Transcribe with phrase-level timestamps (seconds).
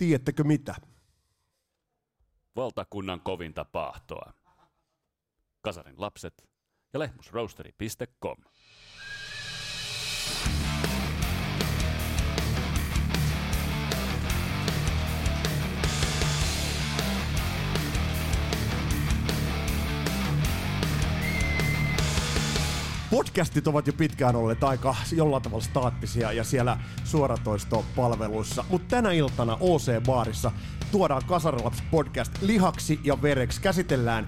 [0.00, 0.74] tiedättekö mitä?
[2.56, 4.32] Valtakunnan kovinta pahtoa.
[5.60, 6.48] Kasarin lapset
[6.92, 8.36] ja lehmusroasteri.com.
[23.10, 29.58] Podcastit ovat jo pitkään olleet aika jollain tavalla staattisia ja siellä suoratoistopalveluissa, mutta tänä iltana
[29.60, 30.52] OC-baarissa
[30.92, 33.60] tuodaan Kasarilaps podcast lihaksi ja vereksi.
[33.60, 34.26] Käsitellään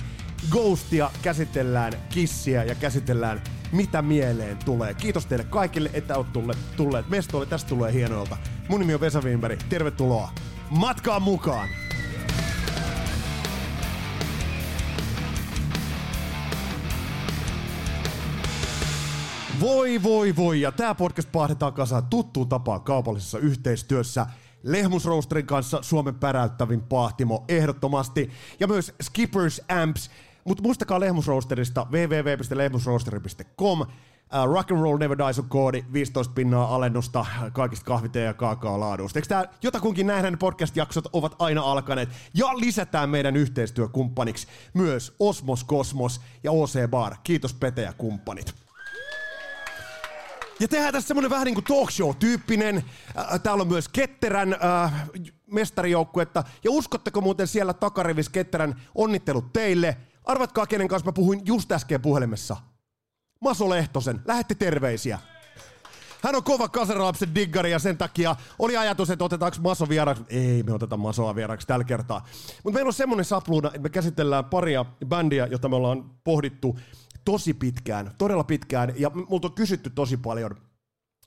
[0.51, 3.43] Ghostia, käsitellään Kissiä ja käsitellään
[3.73, 4.95] mitä mieleen tulee.
[4.95, 7.47] Kiitos teille kaikille, että olette tulleet, tulleet mestoille.
[7.47, 8.37] Tästä tulee hienoilta.
[8.69, 9.61] Mun nimi on Vesa Wimberg.
[9.69, 10.31] Tervetuloa
[10.71, 11.69] matkaan mukaan!
[19.63, 24.27] Voi voi voi, ja tämä podcast pahdetaan kasaan tuttuun tapaan kaupallisessa yhteistyössä
[24.63, 28.31] Lehmusroosterin kanssa Suomen päräyttävin pahtimo ehdottomasti,
[28.61, 30.11] ja myös Skippers Amps,
[30.45, 33.87] mutta muistakaa Lehmusroosterista www.lehmusroosteri.com, uh,
[34.45, 39.19] rock and roll never dies on koodi, 15 pinnaa alennusta kaikista kahvite- ja kaakaolaadusta.
[39.19, 42.09] Eikö tää jotakunkin nähdään podcast-jaksot ovat aina alkaneet?
[42.35, 47.17] Ja lisätään meidän yhteistyökumppaniksi myös Osmos Kosmos ja OC Bar.
[47.25, 48.62] Kiitos Pete ja kumppanit.
[50.63, 52.85] Ja tehdään tässä semmonen vähän niin kuin talk show-tyyppinen.
[53.43, 55.09] Täällä on myös Ketterän äh,
[55.51, 56.45] mestarijoukkuetta.
[56.65, 59.97] Ja uskotteko muuten siellä takarivis Ketterän onnittelut teille?
[60.25, 62.57] Arvatkaa, kenen kanssa mä puhuin just äsken puhelimessa.
[63.41, 64.21] Maso Lehtosen.
[64.25, 65.19] Lähetti terveisiä.
[66.23, 70.25] Hän on kova kasarilapsen diggari ja sen takia oli ajatus, että otetaanko Maso vieraaksi.
[70.29, 72.27] Ei me oteta Masoa vieraaksi tällä kertaa.
[72.65, 76.79] Mutta meillä on semmonen sapluuna, että me käsitellään paria bändiä, jota me ollaan pohdittu
[77.25, 80.57] tosi pitkään, todella pitkään, ja multa on kysytty tosi paljon,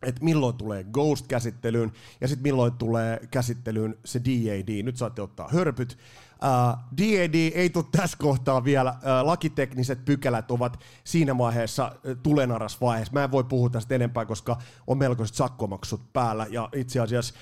[0.02, 4.84] että milloin tulee Ghost-käsittelyyn, ja sitten milloin tulee käsittelyyn se DAD.
[4.84, 5.98] Nyt saatte ottaa hörpyt.
[6.44, 8.92] Uh, DAD ei tule tässä kohtaa vielä.
[8.92, 13.14] Uh, lakitekniset pykälät ovat siinä vaiheessa uh, tulenaras vaiheessa.
[13.14, 17.34] Mä en voi puhua tästä enempää, koska on melkoiset sakkomaksut päällä, ja itse asiassa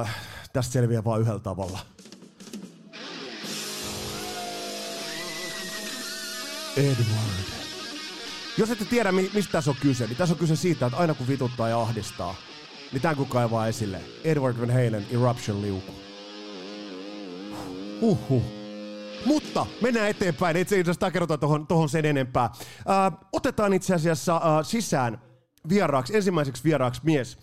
[0.00, 0.08] uh,
[0.52, 1.78] tästä selviää vain yhdellä tavalla.
[6.76, 7.63] Edward.
[8.58, 11.14] Jos ette tiedä, mi- mistä tässä on kyse, niin tässä on kyse siitä, että aina
[11.14, 12.34] kun vituttaa ja ahdistaa,
[12.92, 14.00] niin tämän kun kaivaa esille.
[14.24, 15.92] Edward Van Halen Eruption liuku.
[18.00, 18.42] Huhhuh.
[19.26, 22.44] Mutta mennään eteenpäin, itse asiassa takerrotaan tohon, tohon sen enempää.
[22.44, 25.22] Äh, otetaan itse asiassa äh, sisään
[25.68, 27.38] vieraaksi, ensimmäiseksi vieraaksi mies,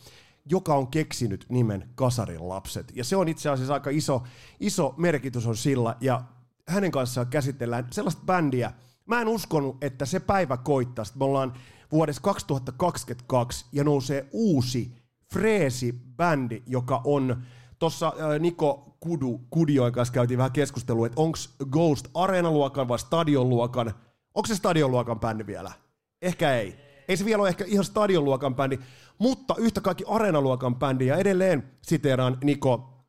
[0.46, 2.92] joka on keksinyt nimen Kasarin lapset.
[2.96, 4.24] Ja se on itse asiassa aika iso,
[4.60, 6.22] iso merkitys on sillä, ja
[6.68, 8.72] hänen kanssaan käsitellään sellaista bändiä,
[9.12, 11.54] Mä en uskonut, että se päivä koittaa, että me ollaan
[11.92, 14.96] vuodessa 2022 ja nousee uusi
[15.34, 17.44] freesi bändi, joka on
[17.80, 21.38] Tuossa äh, Niko Kudu, Kudioin kanssa käytiin vähän keskustelua, että onko
[21.72, 23.94] Ghost areenaluokan vai stadionluokan.
[24.36, 25.72] Onko se stadionluokan bändi vielä?
[26.22, 26.76] Ehkä ei.
[27.08, 28.80] Ei se vielä ole ehkä ihan stadionluokan bändi,
[29.18, 31.08] mutta yhtä kaikki areenaluokan bändi.
[31.08, 33.01] Ja edelleen siteeraan Niko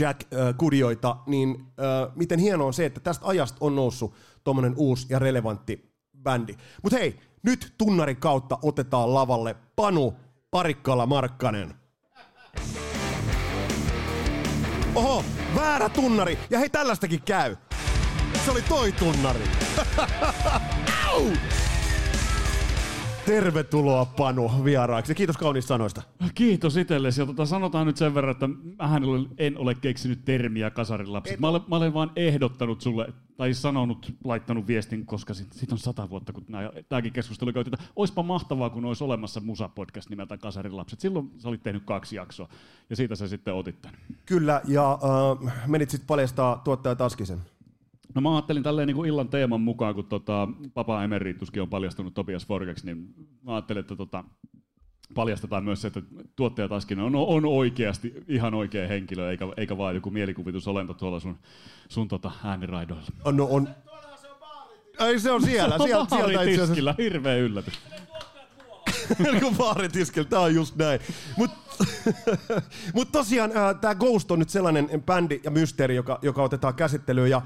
[0.00, 0.20] Jack
[0.56, 1.66] Kudioita, niin
[2.14, 4.14] miten hienoa on se, että tästä ajasta on noussut
[4.44, 5.92] tuommoinen uusi ja relevantti
[6.22, 6.56] bändi.
[6.82, 10.14] Mutta hei, nyt tunnarin kautta otetaan lavalle Panu
[10.50, 11.74] Parikkala Markkanen.
[14.94, 15.24] Oho,
[15.56, 16.38] väärä tunnari.
[16.50, 17.56] Ja hei, tällaistakin käy.
[18.44, 19.44] Se oli toi tunnari.
[21.08, 21.22] Au!
[23.26, 25.14] Tervetuloa Panu vieraaksi.
[25.14, 26.02] Kiitos kauniista sanoista.
[26.34, 27.20] Kiitos itsellesi.
[27.20, 28.48] Ja tota, sanotaan nyt sen verran, että
[28.78, 29.02] mähän
[29.38, 31.40] en ole keksinyt termiä kasarilapset.
[31.40, 35.78] Mä olen, mä olen vaan ehdottanut sulle, tai sanonut, laittanut viestin, koska siitä sit on
[35.78, 36.46] sata vuotta, kun
[36.88, 41.00] tämäkin keskustelu käytiin, että olisipa mahtavaa, kun olisi olemassa musapodcast nimeltä Kasarilapset.
[41.00, 42.48] Silloin sä olit tehnyt kaksi jaksoa,
[42.90, 43.98] ja siitä sä sitten otit tämän.
[44.26, 44.98] Kyllä, ja
[45.46, 47.38] äh, menit sitten paljastaa tuottaja Taskisen.
[48.16, 52.14] No mä ajattelin tälleen niin kuin illan teeman mukaan, kun tota, Papa Emerituskin on paljastunut
[52.14, 54.24] Topias Forgeksi, niin mä ajattelin, että tota,
[55.14, 56.02] paljastetaan myös se, että
[56.36, 61.38] tuottaja Taskinen on, on oikeasti ihan oikea henkilö, eikä, eikä vaan joku mielikuvitusolento tuolla sun,
[61.88, 63.06] sun tota, ääniraidoilla.
[63.32, 63.68] No on.
[65.00, 65.78] Ei se on siellä.
[65.78, 66.94] Sieltä, sieltä itse asiassa.
[66.98, 67.74] Hirveä yllätys.
[69.40, 71.00] Kun baaritiskillä, tää on just näin.
[71.36, 71.84] Mutta
[72.94, 77.30] mut tosiaan äh, tämä Ghost on nyt sellainen bändi ja mysteeri, joka, joka otetaan käsittelyyn.
[77.30, 77.42] Ja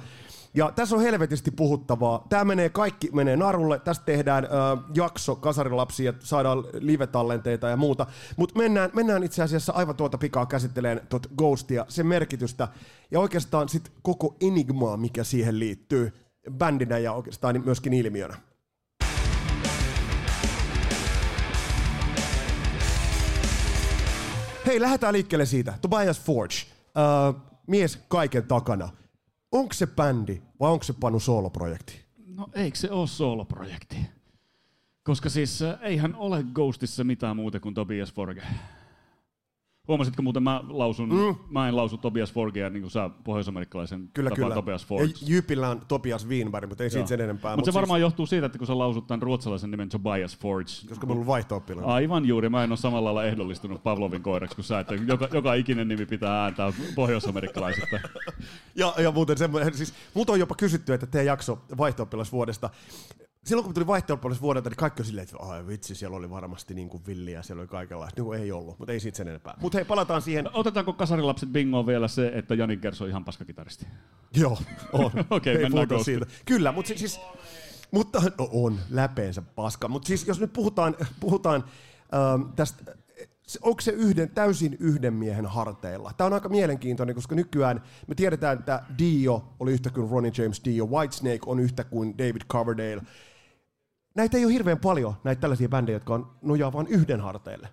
[0.55, 2.27] ja tässä on helvetisti puhuttavaa.
[2.29, 3.79] Tämä menee, kaikki menee narulle.
[3.79, 4.51] Tästä tehdään äh,
[4.95, 8.07] jakso kasarilapsia, saadaan live-tallenteita ja muuta.
[8.37, 12.69] Mutta mennään, mennään itse asiassa aivan tuota pikaa käsitteleen tuota Ghostia, sen merkitystä
[13.11, 16.13] ja oikeastaan sit koko enigmaa, mikä siihen liittyy
[16.51, 18.37] bändinä ja oikeastaan myöskin ilmiönä.
[24.67, 25.75] Hei, lähdetään liikkeelle siitä.
[25.81, 26.55] Tobias Forge.
[26.55, 28.89] Uh, mies kaiken takana.
[29.53, 32.01] Onko se bändi vai onko se Panu sooloprojekti?
[32.27, 33.97] No eikö se ole sooloprojekti?
[35.03, 38.43] Koska siis äh, eihän ole Ghostissa mitään muuta kuin Tobias Forge.
[39.91, 41.37] Huomasitko muuten, mä, lausun, mm.
[41.49, 44.55] mä en lausu Tobias Forgea niin kuin sä pohjoisamerikkalaisen Kyllä, kyllä.
[44.55, 45.13] Tobias Ja Forge.
[45.27, 47.57] Jypillä on Tobias Wienberg, mutta ei siitä sen enempää.
[47.57, 50.69] Mutta se Mut varmaan johtuu siitä, että kun sä lausut tämän ruotsalaisen nimen Tobias Forge.
[50.69, 54.57] Siis, koska mulla on vaihto Aivan juuri, mä en ole samalla lailla ehdollistunut Pavlovin koiraksi
[54.57, 58.01] kuin sä, että joka, joka ikinen nimi pitää ääntää pohjoisamerikkalaisesta.
[58.75, 62.71] Ja, ja muuten semmoinen, siis mut on jopa kysytty, että tee jakso vaihto vuodesta.
[63.45, 66.75] Silloin kun tuli vaihto vuodelta, niin kaikki on silleen, että ai vitsi, siellä oli varmasti
[66.75, 68.21] niin kuin villiä, siellä oli kaikenlaista.
[68.21, 69.55] Niin kuin ei ollut, mutta ei siitä sen enempää.
[69.61, 70.51] Mutta hei, palataan siihen.
[70.53, 73.87] Otetaanko kasarilapset bingoon vielä se, että Jani Kers on ihan paskakitaristi?
[74.35, 74.59] Joo,
[74.93, 75.11] on.
[75.31, 76.27] Okei, Ei mennään siitä.
[76.45, 77.21] Kyllä, mutta siis, siis
[77.91, 79.89] mutta no on läpeensä paska.
[79.89, 81.65] Mutta siis jos nyt puhutaan, puhutaan
[82.15, 82.95] ähm, tästä,
[83.63, 86.13] onko se yhden, täysin yhden miehen harteilla?
[86.17, 90.63] Tämä on aika mielenkiintoinen, koska nykyään me tiedetään, että Dio oli yhtä kuin Ronnie James
[90.65, 93.03] Dio, Whitesnake on yhtä kuin David Coverdale.
[94.15, 97.69] Näitä ei ole hirveän paljon, näitä tällaisia bändejä, jotka on nojaa vain yhden harteille.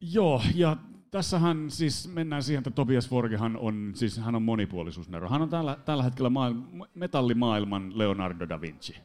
[0.00, 0.76] Joo, ja
[1.10, 5.28] tässähän siis mennään siihen, että Tobias Forgehan on, siis hän on monipuolisuusnero.
[5.28, 8.96] Hän on tällä, tällä hetkellä maailma, metallimaailman Leonardo da Vinci.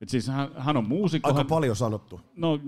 [0.00, 1.28] Et siis hän, hän on muusikko.
[1.28, 2.20] Aika hän, paljon sanottu.
[2.36, 2.60] No,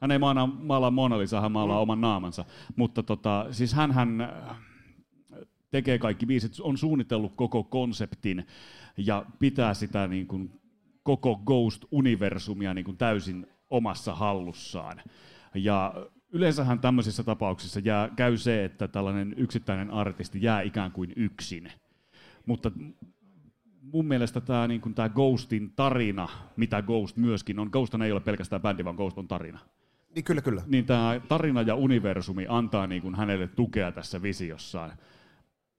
[0.00, 1.82] hän ei maalaa, maalaa Mona Lisa, hän maalaa mm.
[1.82, 2.44] oman naamansa.
[2.76, 4.28] Mutta tota, siis hän, hän
[5.70, 8.46] tekee kaikki biisit, on suunnitellut koko konseptin
[8.96, 10.60] ja pitää sitä niin kuin
[11.02, 15.02] koko Ghost-universumia niin kuin täysin omassa hallussaan.
[15.54, 15.94] Ja
[16.32, 21.72] yleensähän tämmöisissä tapauksissa jää, käy se, että tällainen yksittäinen artisti jää ikään kuin yksin.
[22.46, 22.72] Mutta
[23.82, 28.20] mun mielestä tämä niin kuin, tää Ghostin tarina, mitä Ghost myöskin on, Ghost ei ole
[28.20, 29.58] pelkästään bändi, vaan Ghost on tarina.
[30.14, 30.62] Niin kyllä, kyllä.
[30.66, 34.92] Niin tämä tarina ja universumi antaa niin kuin hänelle tukea tässä visiossaan.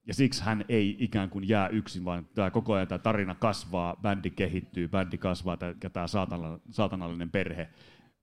[0.06, 3.96] Ja siksi hän ei ikään kuin jää yksin, vaan tämä koko ajan tämä tarina kasvaa,
[4.02, 7.68] bändi kehittyy, bändi kasvaa ja tämä saatana, saatanallinen perhe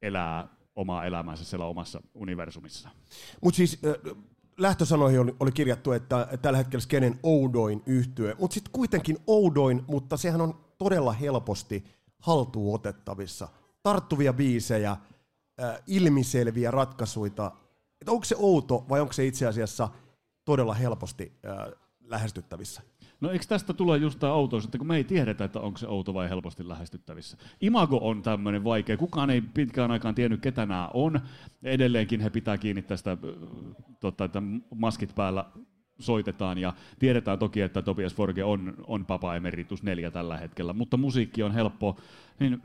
[0.02, 2.90] elää omaa elämäänsä siellä omassa universumissa.
[3.42, 4.16] Mutta siis äh,
[4.58, 10.18] lähtösanoihin oli, oli kirjattu, että tällä hetkellä skenen oudoin yhtye, mutta sitten kuitenkin oudoin, mutta
[10.18, 11.84] sehän on todella helposti
[12.20, 13.48] haltuun otettavissa.
[13.84, 14.98] Tarttuvia biisejä,
[15.88, 17.52] ilmiselviä ratkaisuita.
[18.02, 19.90] Et onko se outo vai onko se itse asiassa
[20.46, 21.58] todella helposti äh,
[22.04, 22.82] lähestyttävissä?
[23.22, 25.88] No eikö tästä tule just tämä outous, että kun me ei tiedetä, että onko se
[25.88, 27.38] outo vai helposti lähestyttävissä.
[27.62, 28.98] Imago on tämmöinen vaikea.
[28.98, 31.20] Kukaan ei pitkään aikaan tiennyt, ketä nämä on.
[31.64, 33.18] Edelleenkin he pitää kiinni tästä,
[34.00, 34.42] totta, että
[34.76, 35.46] maskit päällä
[36.00, 40.98] soitetaan ja tiedetään toki, että Tobias Forge on, on Papa Emeritus 4 tällä hetkellä, mutta
[40.98, 41.98] musiikki on helppo,
[42.40, 42.62] niin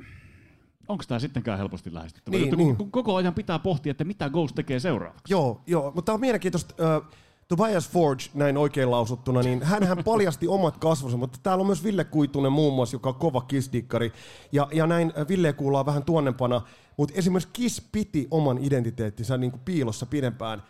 [0.88, 2.36] onko tämä sittenkään helposti lähestyttävä?
[2.36, 2.76] Niin, niin.
[2.76, 5.34] kun Koko ajan pitää pohtia, että mitä Ghost tekee seuraavaksi.
[5.34, 6.74] Joo, joo, mutta tämä on mielenkiintoista.
[6.98, 7.04] Uh,
[7.48, 12.04] Tobias Forge, näin oikein lausuttuna, niin hän paljasti omat kasvonsa, mutta täällä on myös Ville
[12.04, 14.12] Kuitunen muun muassa, joka on kova Kiss-dikkari.
[14.52, 16.62] Ja, ja näin Ville kuullaan vähän tuonnempana,
[16.96, 20.62] mutta esimerkiksi Kiss piti oman identiteettinsä niin kuin piilossa pidempään.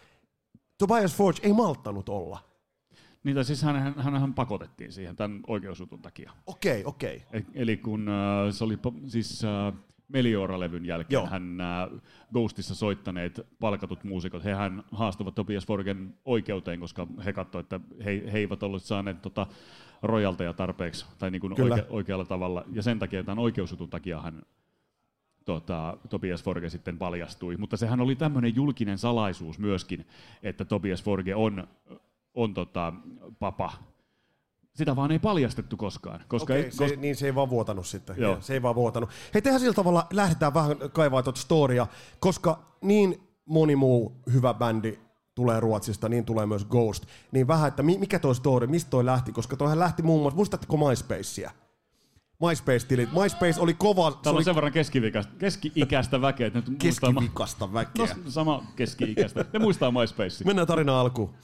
[0.78, 2.38] Tobias Forge ei malttanut olla.
[3.24, 6.32] Niitä siis hän, hän pakotettiin siihen tämän oikeusjutun takia.
[6.46, 7.22] Okei, okei.
[7.32, 8.14] E- Eli kun äh,
[8.50, 9.74] se oli siis äh,
[10.08, 11.26] Meliora-levyn jälkeen Joo.
[11.26, 11.88] hän äh,
[12.32, 18.38] Ghostissa soittaneet palkatut muusikot, hehän haastavat Tobias Forgen oikeuteen, koska he katsoivat, että he, he
[18.38, 19.46] eivät olleet saaneet tota,
[20.02, 22.64] rojalteja tarpeeksi tai niin kuin oike, oikealla tavalla.
[22.72, 24.42] Ja sen takia, tämän oikeusjutun takia hän
[25.44, 27.56] tota, Tobias Forge sitten paljastui.
[27.56, 30.06] Mutta sehän oli tämmöinen julkinen salaisuus myöskin,
[30.42, 31.68] että Tobias Forge on,
[32.34, 32.92] on tota,
[33.38, 33.72] papa.
[34.74, 36.20] Sitä vaan ei paljastettu koskaan.
[36.28, 38.16] Koska Okei, ei, se, niin se ei vaan vuotanut sitten.
[38.18, 38.36] Joo.
[38.40, 39.10] Se ei vaan vuotanut.
[39.34, 41.86] Hei, tehdään sillä tavalla, lähdetään vähän kaivaa tuota storia,
[42.20, 44.98] koska niin moni muu hyvä bändi
[45.34, 47.06] tulee Ruotsista, niin tulee myös Ghost.
[47.32, 50.36] Niin vähän, että mi- mikä toi story, mistä toi lähti, koska toihan lähti muun muassa,
[50.36, 51.50] muistatteko MySpacea?
[52.40, 53.12] MySpace-tilit.
[53.22, 57.12] MySpace oli kova, se Täällä oli on sen verran keski-ikäistä, keski-ikäistä väkeä, että ne muistaa...
[57.12, 58.06] ma- keskivikasta väkeä.
[58.24, 59.44] No, sama keski-ikäistä.
[59.52, 60.44] Ne muistaa MySpace.
[60.44, 61.34] Mennään tarina alkuun.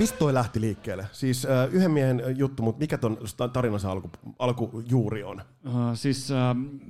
[0.00, 1.06] Mistä toi lähti liikkeelle?
[1.12, 3.18] Siis äh, yhden miehen juttu, mutta mikä ton
[3.52, 5.42] tarinansa alku, alkujuuri on?
[5.66, 6.80] Uh, siis uh,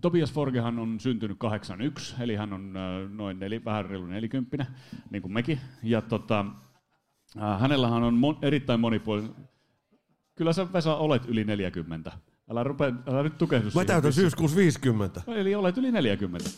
[0.00, 4.66] Tobias Forgehan on syntynyt 81, eli hän on uh, noin neli, vähän reilu nelikymppinen,
[5.10, 5.60] niin kuin mekin.
[5.82, 6.44] Ja tota,
[7.36, 9.34] uh, hänellähän on mon, erittäin monipuolinen...
[10.34, 12.12] Kyllä sä Vesa olet yli 40.
[12.50, 15.22] Älä, rupea, älä nyt tukehdu Mä täytän syyskuussa 50.
[15.26, 16.50] No, Eli olet yli 40.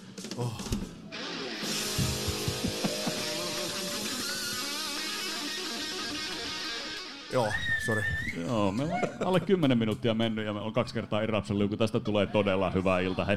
[7.32, 7.48] Joo,
[7.86, 8.02] Sori.
[8.46, 12.00] Joo, meillä on alle 10 minuuttia mennyt ja me on kaksi kertaa irrapsellut, kun tästä
[12.00, 13.24] tulee todella hyvä ilta.
[13.24, 13.36] Hei.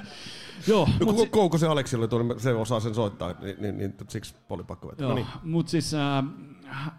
[0.67, 3.77] Joo, No, kun si- Kouko se Aleksi oli tuolla, se osaa sen soittaa, niin, niin,
[3.77, 5.03] niin siksi oli pakko vetää.
[5.07, 5.27] No Joo, niin.
[5.43, 6.23] mutta siis äh,
[6.65, 6.91] hä-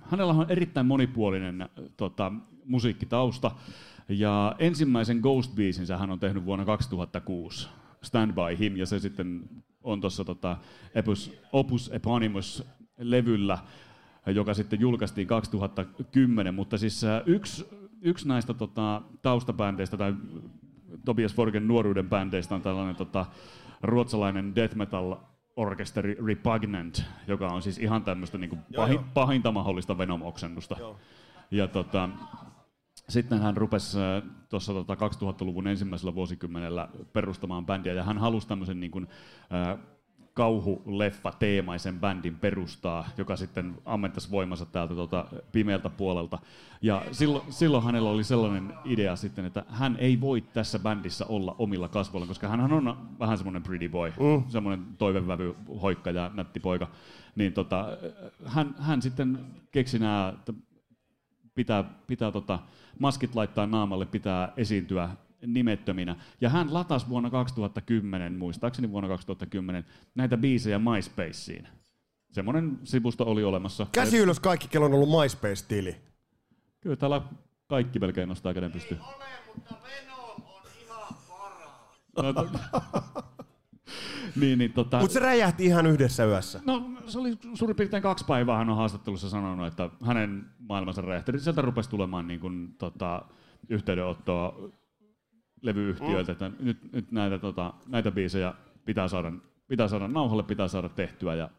[0.00, 2.32] hänellä on erittäin monipuolinen tota,
[2.64, 3.50] musiikkitausta.
[4.08, 7.68] Ja ensimmäisen Ghost-biisinsä hän on tehnyt vuonna 2006,
[8.02, 9.40] Stand By Him, ja se sitten
[9.82, 10.56] on tuossa tota,
[10.96, 13.58] Opus, Opus Eponymous-levyllä,
[14.26, 17.68] joka sitten julkaistiin 2010, mutta siis äh, yksi,
[18.02, 20.14] yksi näistä tota, taustabändeistä tai
[21.04, 23.26] Tobias Forgen nuoruuden bändeistä on tällainen tota,
[23.82, 25.16] ruotsalainen death metal
[25.56, 29.04] orkesteri Repugnant, joka on siis ihan tämmöistä niinku Joo, pahi, joo.
[29.14, 30.76] pahinta mahdollista Venom-oksennusta.
[30.78, 30.96] Joo.
[31.50, 32.08] Ja tota,
[33.08, 38.80] sitten hän rupesi äh, tuossa tota 2000-luvun ensimmäisellä vuosikymmenellä perustamaan bändiä, ja hän halusi tämmöisen
[38.80, 39.08] niin kuin,
[39.52, 39.78] äh,
[40.34, 46.38] kauhuleffa teemaisen bändin perustaa, joka sitten ammentaisi voimansa täältä tota pimeältä puolelta.
[46.82, 51.56] Ja silloin, silloin hänellä oli sellainen idea sitten, että hän ei voi tässä bändissä olla
[51.58, 54.50] omilla kasvoilla, koska hän on vähän semmoinen pretty boy, mm.
[54.50, 56.88] semmoinen toivevävy, hoikka ja nätti poika.
[57.36, 57.86] Niin tota,
[58.46, 60.52] hän, hän sitten keksi nämä, että
[61.54, 62.58] pitää, pitää tota,
[62.98, 65.10] maskit laittaa naamalle, pitää esiintyä
[65.46, 66.16] nimettöminä.
[66.40, 71.68] Ja hän latasi vuonna 2010, muistaakseni vuonna 2010, näitä biisejä MySpaceen.
[72.30, 73.86] Semmoinen sivusto oli olemassa.
[73.92, 75.96] Käsi ylös kaikki, kello on ollut MySpace-tili.
[76.80, 77.22] Kyllä täällä
[77.66, 79.00] kaikki melkein nostaa käden pystyyn.
[79.00, 82.34] ole, mutta Venom on ihan paras.
[82.36, 82.60] No,
[84.40, 86.60] niin, niin, tota, Mutta se räjähti ihan yhdessä yössä.
[86.66, 91.38] No se oli suurin piirtein kaksi päivää hän on haastattelussa sanonut, että hänen maailmansa räjähti.
[91.38, 93.22] Sieltä rupesi tulemaan niin kuin, tota,
[93.68, 94.70] yhteydenottoa
[95.62, 99.32] levyyhtiöiltä, että nyt, nyt näitä, tota, näitä biisejä pitää saada,
[99.68, 101.50] pitää saada nauhalle, pitää saada tehtyä ja,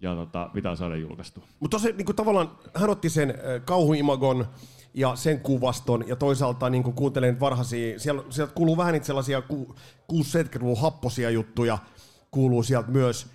[0.00, 1.44] ja tota, pitää saada julkaistua.
[1.60, 4.46] Mutta niin tavallaan, hän otti sen äh, kauhuimagon
[4.94, 9.42] ja sen kuvaston ja toisaalta niin kuin kuuntelen varhaisia, siellä, sieltä kuuluu vähän niitä sellaisia
[9.42, 9.74] ku,
[10.12, 11.78] 6-70-luvun happosia juttuja,
[12.30, 13.26] kuuluu sieltä myös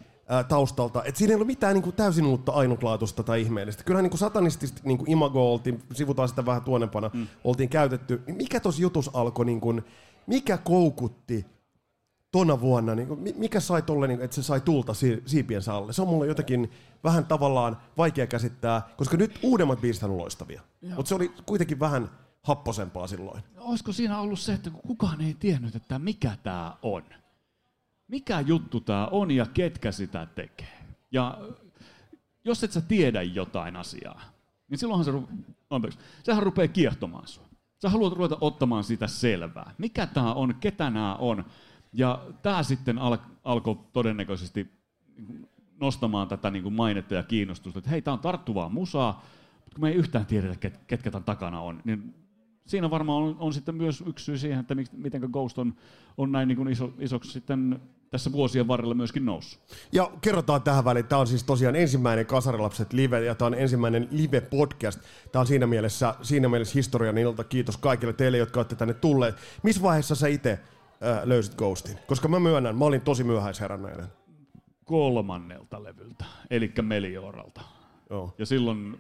[0.47, 1.03] taustalta.
[1.03, 3.83] Et siinä ei ole mitään niin kuin täysin uutta ainutlaatuista tai ihmeellistä.
[3.83, 7.27] Kyllähän niin satanistista niin kuin imago oltiin, sivutaan sitä vähän tuonempana, mm.
[7.43, 8.21] oltiin käytetty.
[8.27, 9.85] Niin mikä tuossa jutus alkoi, niin kuin,
[10.27, 11.45] mikä koukutti
[12.31, 15.73] tona vuonna, niin kuin, mi- mikä sai tolle, niin, että se sai tulta si- siipiensä
[15.73, 15.93] alle?
[15.93, 16.71] Se on mulle jotenkin
[17.03, 20.61] vähän tavallaan vaikea käsittää, koska nyt uudemmat biisit on loistavia.
[20.95, 22.09] Mutta se oli kuitenkin vähän
[22.43, 23.43] happosempaa silloin.
[23.57, 27.03] Olisiko siinä ollut se, että kukaan ei tiennyt, että mikä tämä on?
[28.09, 30.77] Mikä juttu tämä on ja ketkä sitä tekee?
[31.11, 31.37] Ja
[32.45, 34.21] jos et sä tiedä jotain asiaa,
[34.69, 37.49] niin silloinhan se, ru- anteeksi, sehän rupeaa kiehtomaan sua.
[37.81, 39.73] Sä haluat ruveta ottamaan siitä selvää.
[39.77, 41.45] Mikä tämä on, ketä nämä on.
[41.93, 44.67] Ja tämä sitten al- alkoi todennäköisesti
[45.17, 45.49] niin
[45.79, 49.25] nostamaan tätä niin kuin mainetta ja kiinnostusta, että hei, tämä on tarttuvaa musaa,
[49.55, 52.13] mutta kun me ei yhtään tiedetä, ket, ketkä tämän takana on, niin
[52.65, 55.73] siinä varmaan on, on sitten myös yksi syy siihen, että miten Ghost on,
[56.17, 59.61] on näin niin kuin iso, isoksi sitten tässä vuosien varrella myöskin noussut.
[59.91, 64.07] Ja kerrotaan tähän väliin, tämä on siis tosiaan ensimmäinen Kasarilapset live, ja tämä on ensimmäinen
[64.11, 64.99] live-podcast.
[65.31, 67.43] Tämä on siinä mielessä, siinä mielessä historian ilta.
[67.43, 69.35] Kiitos kaikille teille, jotka olette tänne tulleet.
[69.63, 70.59] Missä vaiheessa sä itse äh,
[71.23, 71.97] löysit Ghostin?
[72.07, 74.07] Koska mä myönnän, mä olin tosi myöhäisherännäinen.
[74.85, 77.61] kolmannelta levyltä, eli Melioralta.
[78.09, 78.33] Joo.
[78.37, 78.97] Ja silloin,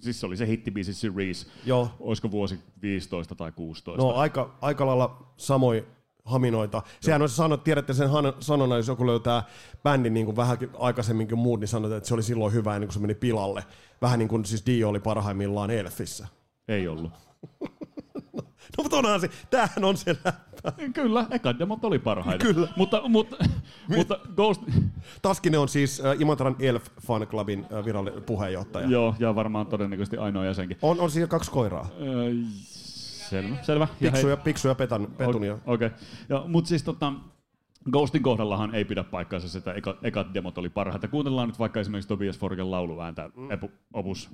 [0.00, 1.90] siis se oli se hittibiisi Series, Joo.
[2.00, 4.04] olisiko vuosi 15 tai 16.
[4.04, 5.84] No aika, aika lailla samoin
[6.28, 6.82] haminoita.
[7.00, 8.08] Sehän on se sanot, tiedätte sen
[8.40, 9.42] sanonnan, jos joku löytää
[9.82, 12.88] bändin niin kuin vähän aikaisemmin kuin muut, niin sanotaan, että se oli silloin hyvä ennen
[12.88, 13.64] kuin se meni pilalle.
[14.02, 16.26] Vähän niin kuin siis Dio oli parhaimmillaan Elfissä.
[16.68, 17.12] Ei ollut.
[18.78, 20.72] No mutta onhan se, tämähän on se läppä.
[20.94, 22.44] Kyllä, ekat demot oli parhaita.
[22.44, 22.68] Kyllä.
[22.76, 23.36] Mutta, mutta,
[23.96, 24.62] mutta Ghost,
[25.22, 28.88] Taskinen on siis äh, Imatran Elf Fan Clubin äh, virallinen puheenjohtaja.
[28.88, 30.76] joo, ja varmaan todennäköisesti ainoa jäsenkin.
[30.82, 31.88] On, on siinä kaksi koiraa.
[32.00, 32.30] Öö,
[33.30, 33.88] selvä, selvä.
[34.00, 35.58] Ja Piksu hei- ja, piksu ja petan, petunia.
[35.66, 35.90] Okei.
[36.28, 36.48] Okay.
[36.48, 37.12] Mutta siis tota,
[37.90, 41.08] Ghostin kohdallahan ei pidä paikkaansa että eka, ekat demot oli parhaita.
[41.08, 43.50] Kuunnellaan nyt vaikka esimerkiksi Tobias Forgen lauluääntä, mm.
[43.50, 44.30] epu, opus,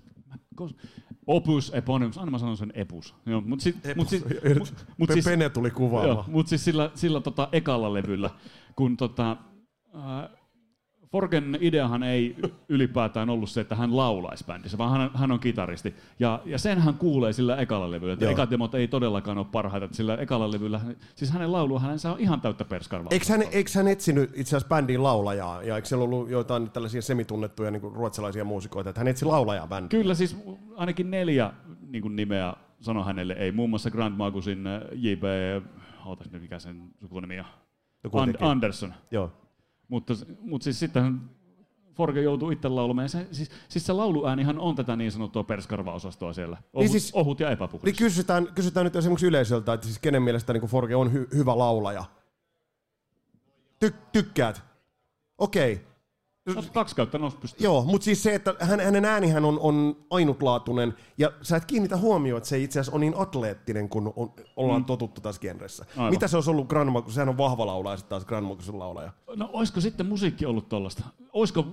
[1.27, 3.15] opus eponymus, aina mä sanon sen epus.
[3.27, 4.25] Joo, mut sit, mut siis,
[4.59, 6.31] mut, mut siis, Pene tuli joo, kuvaamaan.
[6.31, 8.31] mut siis sillä, sillä tota ekalla levyllä,
[8.77, 9.37] kun tota,
[9.95, 10.31] äh,
[11.15, 12.37] Forgen ideahan ei
[12.69, 15.95] ylipäätään ollut se, että hän laulaisi bändissä, vaan hän, hän on kitaristi.
[16.19, 18.17] Ja, ja sen hän kuulee sillä ekalla levyllä.
[18.21, 18.31] Joo.
[18.31, 19.85] ekat demot ei todellakaan ole parhaita.
[19.85, 23.09] että Sillä ekalla levyllä, hän- siis hänen laulua, se on ihan täyttä perskarvaa.
[23.13, 25.63] Eikö hän, eikö hän etsinyt itse asiassa bändiin laulajaa?
[25.63, 29.89] Ja eikö siellä ollut joitain tällaisia semitunnettuja niin ruotsalaisia muusikoita, että hän etsi laulajaa bändiin?
[29.89, 30.37] Kyllä siis
[30.77, 31.53] ainakin neljä
[31.89, 33.53] niin kuin nimeä sanoi hänelle ei.
[33.53, 35.23] Muun muassa Grand Magusin äh, J.B.
[36.07, 37.47] Ootas nyt mikä sen sukunimi on.
[38.13, 38.45] And- teki.
[38.45, 38.95] Anderson.
[39.11, 39.33] Joo.
[39.95, 41.21] Mutta, mutta siis sitten
[41.97, 43.09] Forge joutuu itse laulamaan.
[43.09, 46.57] Se, siis, siis se lauluäänihan on tätä niin sanottua perskarvaosastoa siellä.
[46.57, 47.95] Ohut, Niin siis- ohut ja Niin epäpuhdas.
[47.99, 52.05] kysytään, kysytään nyt esimerkiksi yleisöltä, että siis kenen mielestä niin Forge on hy- hyvä laulaja.
[53.85, 54.63] Ty- tykkäät?
[55.39, 55.75] Okei.
[55.75, 55.94] No,
[56.73, 57.65] kaksi kautta nousi pystyyn.
[57.65, 61.97] Joo, mutta siis se, että hän, hänen äänihän on, on ainutlaatuinen, ja sä et kiinnitä
[61.97, 64.87] huomioon, että se itse asiassa on niin atleettinen, kun on, ollaan mm.
[64.87, 65.85] totuttu tässä genressä.
[65.97, 66.11] Aivan.
[66.11, 69.13] Mitä se olisi ollut Grandma, kun sehän on vahva laulaja, sitten taas Grand Magusin laulaja.
[69.37, 71.05] No olisiko sitten musiikki ollut tollasta?
[71.33, 71.67] Olisiko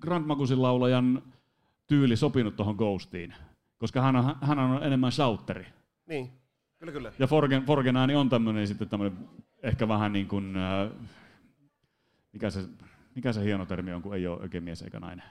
[0.00, 1.22] Grand Magusin laulajan
[1.86, 3.34] tyyli sopinut tuohon Ghostiin?
[3.78, 5.66] Koska hän on, hän on enemmän shouteri.
[6.06, 6.32] Niin,
[6.78, 7.12] kyllä kyllä.
[7.18, 9.28] Ja Forgen, Forgen ääni on tämmöinen sitten tämmöinen
[9.62, 10.90] ehkä vähän niin kuin, äh,
[12.32, 12.60] mikä, se,
[13.14, 15.24] mikä se hieno termi on, kun ei ole oikein mies eikä nainen.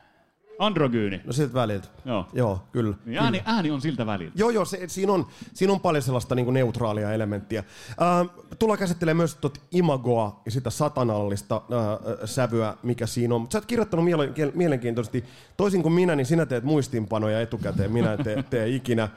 [0.59, 1.21] Androgyyni.
[1.25, 1.87] No siltä väliltä.
[2.05, 2.27] Joo.
[2.33, 2.95] Joo, kyllä.
[3.05, 4.33] Niin ääni, ääni on siltä väliltä.
[4.35, 7.63] Joo, joo, se, siinä, on, siinä on paljon sellaista niin neutraalia elementtiä.
[7.99, 8.25] Ää,
[8.59, 13.41] tullaan käsittelemään myös tot imagoa ja sitä satanallista ää, sävyä, mikä siinä on.
[13.41, 15.23] Mutta sä oot kirjoittanut miele- mielenkiintoisesti,
[15.57, 19.09] toisin kuin minä, niin sinä teet muistinpanoja etukäteen, minä en tee, tee ikinä,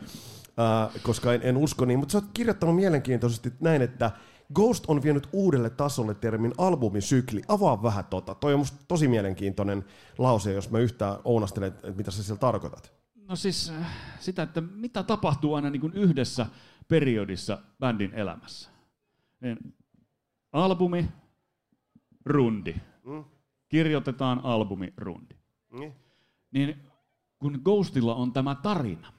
[0.57, 1.99] ää, koska en, en usko niin.
[1.99, 4.11] Mutta sä oot kirjoittanut mielenkiintoisesti näin, että
[4.55, 7.43] Ghost on vienyt uudelle tasolle termin albumisykli.
[7.49, 8.35] Avaa vähän tota.
[8.35, 9.85] Toi on musta tosi mielenkiintoinen
[10.19, 12.93] lause, jos mä yhtään ounastelen, että mitä sä sillä tarkoitat.
[13.15, 16.47] No siis äh, sitä, että mitä tapahtuu aina niin kuin yhdessä
[16.89, 18.71] periodissa bändin elämässä.
[19.41, 19.75] Niin,
[20.53, 21.09] albumi,
[22.25, 22.75] rundi.
[23.05, 23.25] Mm.
[23.69, 25.35] Kirjoitetaan albumi, rundi.
[25.73, 25.93] Niin.
[26.51, 26.83] Niin
[27.39, 29.13] kun Ghostilla on tämä tarina,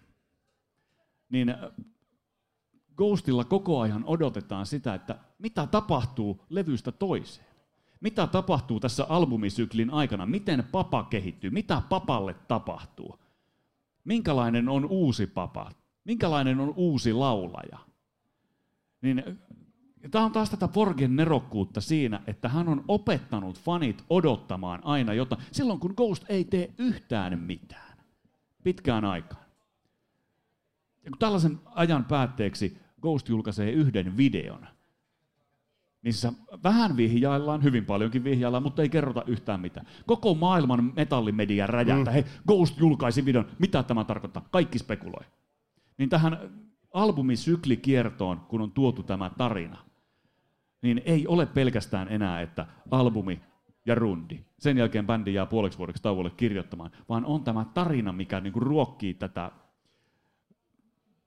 [1.30, 1.56] niin
[2.98, 7.48] Ghostilla koko ajan odotetaan sitä, että mitä tapahtuu levystä toiseen.
[8.01, 10.25] Mitä tapahtuu tässä albumisyklin aikana?
[10.25, 11.50] Miten papa kehittyy?
[11.50, 13.20] Mitä papalle tapahtuu?
[14.04, 15.72] Minkälainen on uusi papa?
[16.04, 17.77] Minkälainen on uusi laulaja?
[19.01, 19.39] Niin,
[20.12, 25.42] tämä on taas tätä Forgen nerokkuutta siinä, että hän on opettanut fanit odottamaan aina jotain.
[25.51, 27.98] Silloin kun Ghost ei tee yhtään mitään.
[28.63, 29.46] Pitkään aikaan.
[31.04, 34.68] Ja kun tällaisen ajan päätteeksi Ghost julkaisee yhden videon,
[36.01, 39.88] missä vähän vihjaillaan, hyvin paljonkin vihjaillaan, mutta ei kerrota yhtään mitään.
[40.06, 42.13] Koko maailman metallimedia räjähtää, mm.
[42.13, 44.48] hei, Ghost julkaisi videon, mitä tämä tarkoittaa?
[44.52, 45.26] Kaikki spekuloi.
[45.98, 46.38] Niin tähän
[46.93, 49.78] albumisyklikiertoon, kun on tuotu tämä tarina,
[50.82, 53.41] niin ei ole pelkästään enää, että albumi
[53.86, 54.39] ja rundi.
[54.60, 59.13] Sen jälkeen bändi jää puoleksi vuodeksi tauolle kirjoittamaan, vaan on tämä tarina, mikä niinku ruokkii
[59.13, 59.52] tätä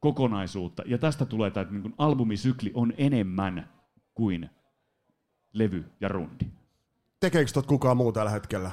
[0.01, 0.83] kokonaisuutta.
[0.87, 3.69] Ja tästä tulee tämä, että niinku albumisykli on enemmän
[4.15, 4.51] kuin
[5.53, 6.45] levy ja rundi.
[7.21, 8.71] Tekeekö tot kukaan muu tällä hetkellä?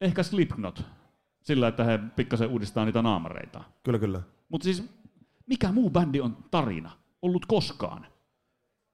[0.00, 0.84] Ehkä Slipknot,
[1.42, 3.64] sillä että he pikkasen uudistaa niitä naamareita.
[3.82, 4.20] Kyllä, kyllä.
[4.48, 4.84] Mutta siis
[5.46, 6.90] mikä muu bändi on tarina
[7.22, 8.06] ollut koskaan?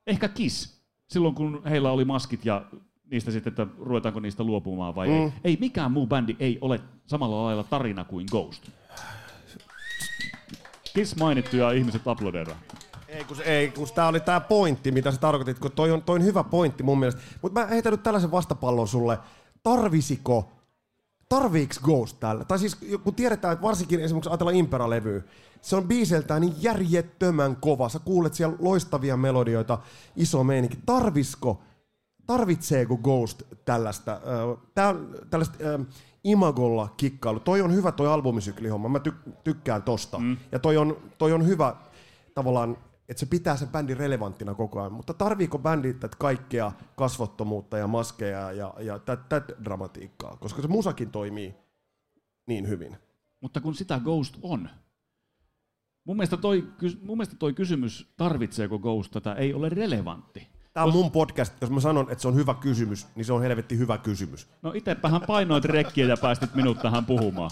[0.07, 2.65] Ehkä Kiss, silloin kun heillä oli maskit ja
[3.11, 5.15] niistä sitten, että ruvetaanko niistä luopumaan vai mm.
[5.15, 5.33] ei.
[5.45, 8.71] Ei mikään muu bändi ei ole samalla lailla tarina kuin Ghost.
[10.95, 12.59] Kiss mainittu ja ihmiset aplodeeraan.
[13.09, 16.17] Ei, kun, ei, kun tämä oli tämä pointti, mitä sä tarkoitit, kun toi on, toi
[16.17, 17.21] on hyvä pointti mun mielestä.
[17.43, 19.19] Mutta mä heitän nyt tällaisen vastapallon sulle.
[19.63, 20.53] Tarvisiko,
[21.29, 22.45] tarviiks Ghost tällä?
[22.45, 25.23] Tai siis kun tiedetään, että varsinkin esimerkiksi ajatellaan Impera-levyä,
[25.61, 27.89] se on biiseltään niin järjettömän kova.
[27.89, 29.79] Sä kuulet siellä loistavia melodioita,
[30.17, 30.79] iso meininki.
[30.87, 31.63] Tarvisko,
[32.27, 34.95] tarvitseeko Ghost tällaista, äh, tää,
[35.31, 35.87] tällaista äh,
[36.25, 37.41] imagolla kikkailu?
[37.41, 40.19] Toi on hyvä toi albumisyklihomma, mä tyk- tykkään tosta.
[40.19, 40.37] Mm.
[40.53, 41.77] Ja toi on, toi on hyvä
[42.35, 42.77] tavallaan,
[43.09, 44.93] että se pitää sen bändin relevanttina koko ajan.
[44.93, 50.37] Mutta tarviiko bändi tätä kaikkea kasvottomuutta ja maskeja ja, ja tätä dramatiikkaa?
[50.37, 51.55] Koska se musakin toimii
[52.47, 52.97] niin hyvin.
[53.41, 54.69] Mutta kun sitä Ghost on.
[56.05, 56.69] Mun mielestä toi,
[57.03, 60.49] mun mielestä toi kysymys, tarvitseeko Ghost tätä, ei ole relevantti.
[60.75, 61.55] Tämä on mun podcast.
[61.61, 64.49] Jos mä sanon, että se on hyvä kysymys, niin se on helvetti hyvä kysymys.
[64.63, 67.51] No itsepähän painoit rekkiä ja päästit minut tähän puhumaan.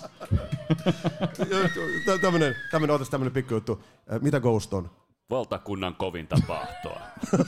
[2.07, 3.85] Tä- tämmönen, tämmönen, otas tämmönen pikku juttu.
[4.13, 4.91] Äh, Mitä Ghost on?
[5.31, 7.01] Valtakunnan kovinta paahtoa.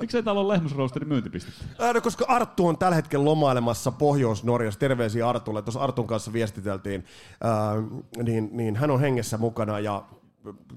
[0.00, 1.64] Miksei täällä ole lehmusroosterin myyntipistettä?
[1.78, 4.80] Ää, no, koska Arttu on tällä hetkellä lomailemassa Pohjois-Norjassa.
[4.80, 5.62] Terveisiä Artulle.
[5.62, 7.04] Tuossa Artun kanssa viestiteltiin.
[7.40, 7.74] Ää,
[8.22, 10.04] niin, niin hän on hengessä mukana ja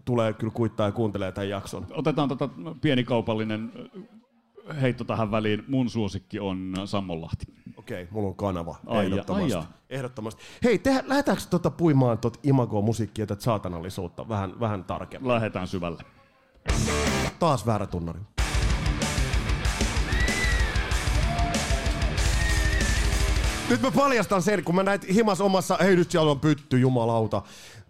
[0.06, 1.88] tulee kyllä kuittaa ja kuuntelee tämän jakson.
[1.92, 2.50] Otetaan tota
[2.82, 3.72] pieni kaupallinen
[4.82, 5.64] heitto tähän väliin.
[5.68, 7.46] Mun suosikki on Sammonlahti.
[7.78, 8.76] Okei, mulla on kanava.
[8.86, 9.54] Ai ehdottomasti.
[9.54, 9.64] ai ja.
[9.90, 10.42] ehdottomasti.
[10.64, 15.28] Hei, te, lähdetäänkö tota puimaan tot imago-musiikkia, tätä saatanallisuutta vähän, vähän tarkemmin?
[15.28, 16.04] Lähetään syvälle.
[17.40, 18.20] Taas väärä tunnari.
[23.70, 27.42] Nyt mä paljastan sen, kun mä näin himas omassa, hei nyt siellä on pytty, jumalauta.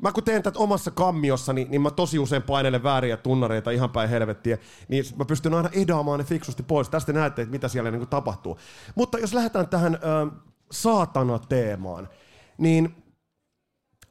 [0.02, 3.89] Mä kun teen tätä omassa kammiossa, niin, niin mä tosi usein painelen vääriä tunnareita ihan
[3.89, 6.89] päin helvettiä, niin mä pystyn aina edaamaan ne fiksusti pois.
[6.89, 8.60] Tästä näette, että mitä siellä niin kuin tapahtuu.
[8.96, 10.32] Mutta jos lähdetään tähän ö,
[10.72, 12.10] saatana-teemaan,
[12.58, 12.96] niin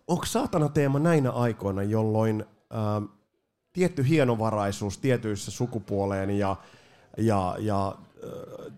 [0.07, 3.09] onko saatana-teema näinä aikoina, jolloin ö,
[3.73, 6.57] tietty hienovaraisuus tietyissä sukupuoleen ja,
[7.19, 8.71] ja, ja ö,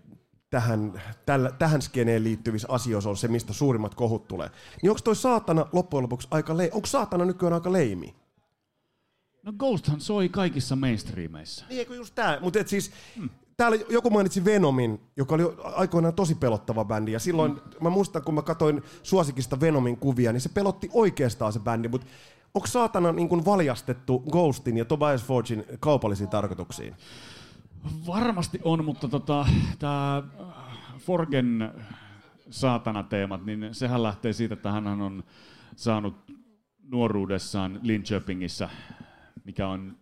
[0.51, 4.49] tähän, tällä, tähän skeneen liittyvissä asioissa on se, mistä suurimmat kohut tulee.
[4.81, 8.15] Niin onko toi saatana loppujen lopuksi aika le- onko saatana nykyään aika leimi?
[9.43, 11.65] No Ghosthan soi kaikissa mainstreameissa.
[11.69, 13.29] Niin, eikö just tää, mutta siis, hmm.
[13.57, 17.61] täällä joku mainitsi Venomin, joka oli aikoinaan tosi pelottava bändi, ja silloin, hmm.
[17.81, 22.07] mä muistan, kun mä katsoin suosikista Venomin kuvia, niin se pelotti oikeastaan se bändi, mutta
[22.53, 26.95] onko saatana niin valjastettu Ghostin ja Tobias Forgin kaupallisiin tarkoituksiin?
[28.07, 29.45] Varmasti on, mutta tota,
[29.79, 30.23] tämä
[30.97, 31.71] Forgen
[32.49, 35.23] saatana-teemat, niin sehän lähtee siitä, että hän on
[35.75, 36.15] saanut
[36.91, 38.69] nuoruudessaan Linköpingissä,
[39.45, 39.97] mikä on,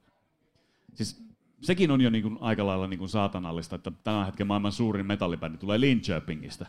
[0.93, 1.23] siis
[1.61, 5.05] sekin on jo niin kuin aika lailla niin kuin saatanallista, että tämän hetken maailman suurin
[5.05, 6.65] metallibändi tulee Linköpingistä.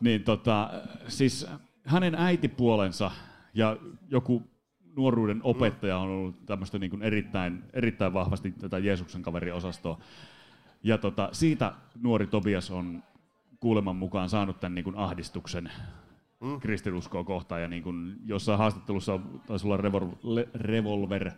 [0.00, 0.70] Niin tota,
[1.08, 1.46] siis
[1.84, 3.10] hänen äitipuolensa
[3.54, 3.76] ja
[4.08, 4.42] joku
[4.96, 9.98] nuoruuden opettaja on ollut tämmöistä niin kuin erittäin, erittäin vahvasti tätä Jeesuksen kaveriosastoa.
[10.82, 13.02] Ja tota, siitä nuori Tobias on
[13.60, 15.70] kuuleman mukaan saanut tämän niin kuin ahdistuksen
[16.40, 16.60] mm.
[16.60, 17.62] kristinuskoa kohtaan.
[17.62, 21.30] Ja niin kuin jossain haastattelussa taisi olla Revol- Le- Revolver,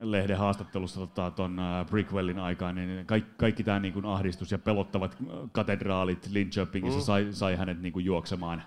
[0.00, 5.16] lehden haastattelussa tota, ton uh, Brickwellin aikaan, niin kaikki, kaikki tämä niin ahdistus ja pelottavat
[5.52, 7.04] katedraalit Linköpingissä mm.
[7.04, 8.62] sai, sai hänet niin kuin juoksemaan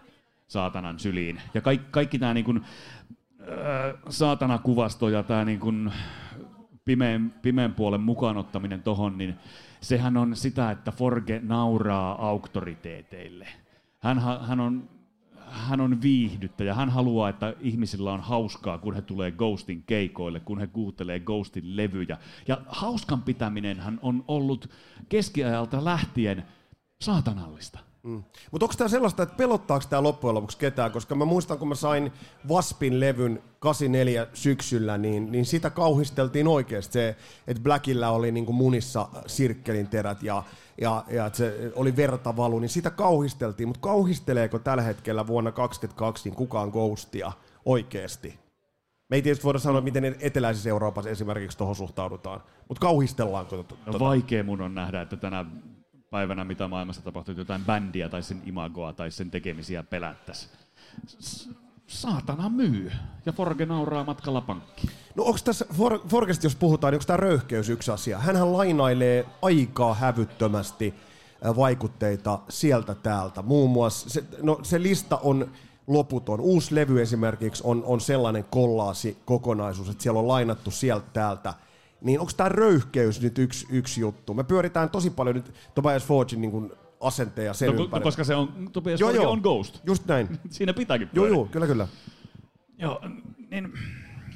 [0.48, 1.42] saatanan syliin.
[1.54, 2.62] Ja kaikki, kaikki tämä niin kuin,
[3.42, 5.92] äh, saatanakuvasto ja tämä niin kuin,
[6.88, 9.36] pimeän, pimeän puolen mukaanottaminen tohon, niin
[9.82, 13.48] sehän on sitä, että Forge nauraa auktoriteeteille.
[14.00, 14.90] Hän, hän, on,
[15.48, 16.74] hän on viihdyttäjä.
[16.74, 21.78] Hän haluaa, että ihmisillä on hauskaa, kun he tulee Ghostin keikoille, kun he kuuntelee Ghostin
[21.78, 22.18] levyjä.
[22.48, 24.70] Ja hauskan pitäminen hän on ollut
[25.10, 26.44] keskiajalta lähtien
[27.02, 27.80] saatanallista.
[28.08, 28.24] Mm.
[28.52, 30.92] Mutta onko tämä sellaista, että pelottaako tämä loppujen lopuksi ketään?
[30.92, 32.12] Koska mä muistan, kun mä sain
[32.50, 37.16] Waspin levyn 84 syksyllä, niin, niin sitä kauhisteltiin oikeasti se,
[37.48, 40.44] että Blackilla oli niinku munissa sirkkelin terät ja,
[40.82, 43.68] ja, ja että se oli vertavalu, niin sitä kauhisteltiin.
[43.68, 47.32] Mutta kauhisteleeko tällä hetkellä vuonna 2022 niin kukaan Ghostia
[47.66, 48.40] oikeasti?
[49.10, 53.64] Me ei tietysti voida sanoa, miten eteläisessä Euroopassa esimerkiksi tuohon suhtaudutaan, mutta kauhistellaanko?
[53.64, 55.46] To- no, vaikea mun on nähdä, että tänä
[56.10, 60.48] päivänä, mitä maailmassa tapahtuu, jotain bändiä tai sen imagoa tai sen tekemisiä pelättäisi.
[61.88, 62.92] Saatana myy.
[63.26, 64.92] Ja Forge nauraa matkalla pankkiin.
[65.16, 68.20] No onko tässä, For, Forgesta jos puhutaan, niin onko tämä röyhkeys yksi asia?
[68.20, 70.94] Hänhän lainailee aikaa hävyttömästi
[71.56, 73.42] vaikutteita sieltä täältä.
[73.42, 75.52] Muun muassa, se, no, se lista on
[75.88, 76.40] loputon.
[76.40, 81.54] Uusi levy esimerkiksi on, on sellainen kollaasi kokonaisuus, että siellä on lainattu sieltä täältä–
[82.02, 84.34] niin onko tämä röyhkeys nyt yksi, yksi juttu?
[84.34, 88.04] Me pyöritään tosi paljon nyt Tobias Forgin niin asenteja sen no, ympärillä.
[88.04, 89.32] Koska se on, Tobias joo, joo.
[89.32, 89.80] on Ghost.
[89.86, 90.40] Just näin.
[90.50, 91.30] Siinä pitääkin pyöriä.
[91.30, 91.88] Joo, joo, kyllä, kyllä.
[92.78, 93.02] Joo,
[93.52, 93.74] niin...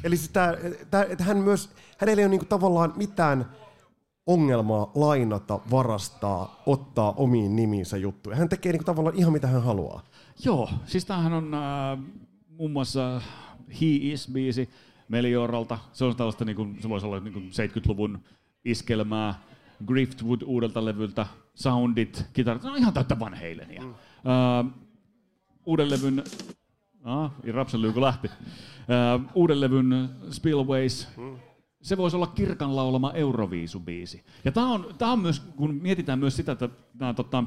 [0.03, 0.57] Eli siis tää,
[0.91, 3.45] tää, että hän myös, hänellä ei ole niinku tavallaan mitään
[4.27, 8.35] ongelmaa lainata, varastaa, ottaa omiin nimiinsä juttuja.
[8.35, 10.03] Hän tekee niinku tavallaan ihan mitä hän haluaa.
[10.45, 11.99] Joo, siis tämähän on äh,
[12.49, 13.21] muun muassa
[13.67, 14.69] He Is-biisi,
[15.11, 15.77] Melioralta.
[15.93, 18.19] Se on tällaista, niin kuin, se voisi olla niin kuin 70-luvun
[18.65, 19.41] iskelmää.
[19.85, 23.81] Griftwood uudelta levyltä, soundit, kitarat, no ihan täyttä Van Halenia.
[23.81, 23.89] Mm.
[23.89, 24.71] Uh,
[25.65, 26.23] uuden levyn,
[27.03, 28.27] ah, rapsen lähti.
[28.27, 31.39] Uh, uuden levyn Spillways, mm.
[31.81, 34.23] se voisi olla Kirkan laulama Euroviisubiisi.
[34.45, 36.69] Ja tämä on, tää on myös, kun mietitään myös sitä, että
[36.99, 37.43] nämä tota,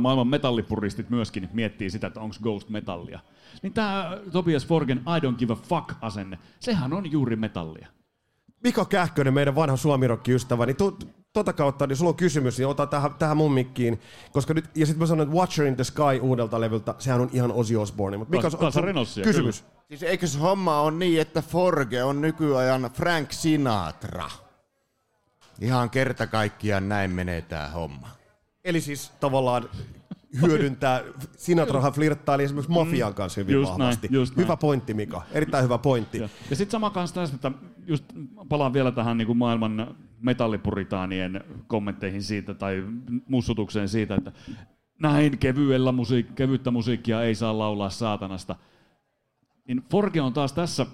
[0.00, 3.20] maailman metallipuristit myöskin miettii sitä, että onko Ghost metallia.
[3.62, 7.88] Niin tämä Tobias Forgen I don't give a fuck asenne, sehän on juuri metallia.
[8.64, 10.98] Mika Kähkönen, meidän vanha suomirokki-ystävä, niin tu,
[11.32, 14.00] tota kautta, niin sulla on kysymys, niin ota tähän, tähän mun mikkiin.
[14.32, 17.30] Koska nyt, ja sitten mä sanon, että Watcher in the Sky uudelta levyltä, sehän on
[17.32, 18.16] ihan Ozzy Osbourne.
[18.16, 18.74] Mutta Mika, Kas,
[19.24, 19.62] kysymys?
[19.62, 19.78] Kyllä.
[19.88, 24.30] Siis eikö se homma on niin, että Forge on nykyajan Frank Sinatra?
[25.60, 28.17] Ihan kerta kaikkiaan näin menee tää homma.
[28.64, 29.64] Eli siis tavallaan
[30.42, 31.02] hyödyntää.
[31.36, 34.06] Sinatrahan flirttaili esimerkiksi mafian kanssa hyvin just vahvasti.
[34.06, 34.58] Näin, just hyvä näin.
[34.58, 35.22] pointti, Mika.
[35.32, 36.18] Erittäin hyvä pointti.
[36.18, 37.52] Ja, ja sitten sama kanssa tästä, että
[37.86, 38.04] just
[38.48, 42.84] palaan vielä tähän niin kuin maailman metallipuritaanien kommentteihin siitä tai
[43.28, 44.32] mussutukseen siitä, että
[45.00, 48.56] näin kevyellä musiik- kevyttä musiikkia ei saa laulaa saatanasta.
[49.68, 50.86] Niin Forge on taas tässä,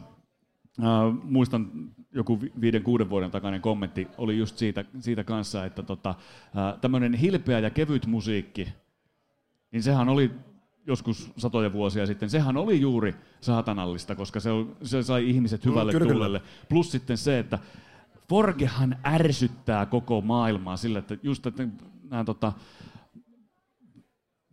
[0.82, 0.86] äh,
[1.22, 1.70] muistan
[2.12, 7.14] joku viiden, kuuden vuoden takainen kommentti oli just siitä, siitä kanssa, että tota, äh, tämmöinen
[7.14, 8.68] hilpeä ja kevyt musiikki–
[9.74, 10.30] niin sehän oli
[10.86, 14.50] joskus satoja vuosia sitten, sehän oli juuri saatanallista, koska se,
[14.82, 16.14] se sai ihmiset hyvälle Mm, kyllä, kyllä.
[16.14, 16.42] tuulelle.
[16.68, 17.58] Plus sitten se, että
[18.28, 21.68] Forgehan ärsyttää koko maailmaa sillä, että just että
[22.10, 22.52] nämä tota,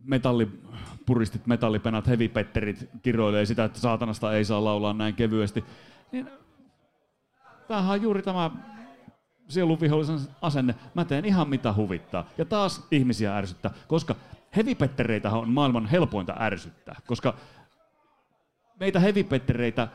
[0.04, 5.64] metallipuristit, metallipenat, heavy-petterit kiroilee sitä, että saatanasta ei saa laulaa näin kevyesti.
[6.12, 6.28] Niin,
[7.68, 8.50] tämähän on juuri tämä
[9.48, 10.74] sielunvihollisen asenne.
[10.94, 12.24] Mä teen ihan mitä huvittaa.
[12.38, 14.14] Ja taas ihmisiä ärsyttää, koska
[14.56, 17.34] heavy-pettereitä on maailman helpointa ärsyttää, koska
[18.80, 19.88] meitä heavy-pettereitä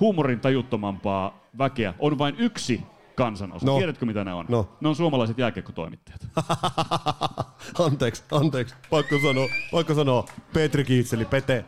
[0.00, 2.82] huumorin tajuttomampaa väkeä on vain yksi
[3.14, 3.66] kansanosa.
[3.66, 3.76] No.
[3.76, 4.46] Tiedätkö mitä ne on?
[4.48, 4.68] No.
[4.80, 6.20] Ne on suomalaiset jääkiekkotoimittajat.
[7.86, 8.74] anteeksi, anteeksi.
[8.90, 10.24] Pakko sanoa, pakko sanoa.
[10.52, 11.64] Petri Kiitseli, Pete.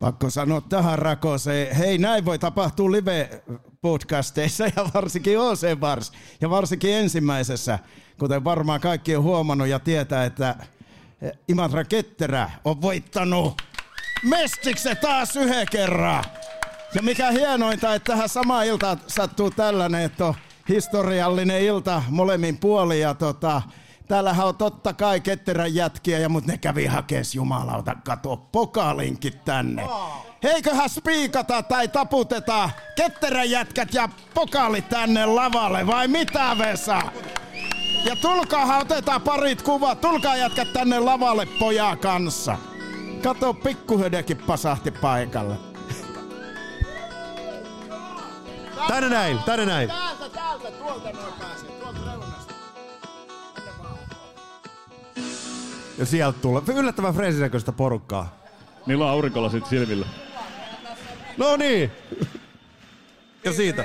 [0.00, 1.76] Pakko sanoa tähän rakoseen.
[1.76, 6.12] Hei, näin voi tapahtua live-podcasteissa ja varsinkin OC Bars.
[6.40, 7.78] Ja varsinkin ensimmäisessä,
[8.18, 10.56] kuten varmaan kaikki on huomannut ja tietää, että
[11.48, 13.62] Imatra Ketterä on voittanut
[14.22, 16.24] mestiksen taas yhden kerran.
[16.94, 20.34] Ja mikä hienointa, että tähän samaan iltaan sattuu tällainen, että on
[20.68, 23.00] historiallinen ilta molemmin puolin.
[23.00, 23.62] Ja tota,
[24.10, 29.88] täällähän on totta kai ketterän jätkiä, ja mut ne kävi hakees jumalauta, kato pokaalinkit tänne.
[30.42, 37.02] Heiköhän spiikata tai taputeta ketterän jätkät ja pokaalit tänne lavalle, vai mitä Vesa?
[38.04, 40.00] Ja tulkaa, otetaan parit kuvat.
[40.00, 42.58] Tulkaa jätkät tänne lavalle pojaa kanssa.
[43.22, 45.54] Kato, pikkuhödekin pasahti paikalle.
[48.88, 49.88] Tänne näin, tänne näin.
[49.88, 51.79] Täältä, täältä, tuolta noin pääsee,
[56.00, 56.62] Ja sieltä tulee.
[56.74, 58.36] Yllättävän freesin näköistä porukkaa.
[58.86, 60.06] Niillä on aurinkolasit silmillä.
[61.36, 61.92] No niin.
[63.44, 63.84] Ja siitä.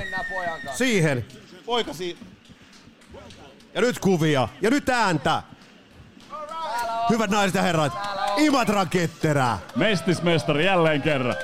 [0.74, 1.26] Siihen.
[1.66, 2.24] Poika siitä.
[3.74, 4.48] Ja nyt kuvia.
[4.62, 5.42] Ja nyt ääntä.
[7.10, 7.92] Hyvät naiset ja herrat.
[8.36, 9.58] Imatran ketterää.
[9.76, 11.36] Mestismestari jälleen kerran.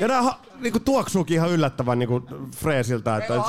[0.00, 2.22] Ja nää ha- niinku tuoksuukin ihan yllättävän niinku
[2.56, 3.16] freesiltä.
[3.16, 3.34] Että